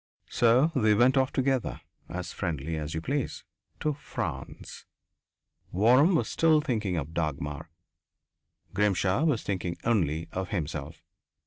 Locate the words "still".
6.27-6.59